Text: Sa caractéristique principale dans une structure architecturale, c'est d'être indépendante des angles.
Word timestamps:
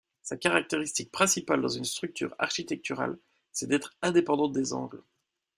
Sa 0.23 0.35
caractéristique 0.35 1.11
principale 1.11 1.61
dans 1.61 1.67
une 1.67 1.83
structure 1.85 2.33
architecturale, 2.39 3.19
c'est 3.51 3.67
d'être 3.67 3.93
indépendante 4.01 4.51
des 4.51 4.73
angles. 4.73 5.03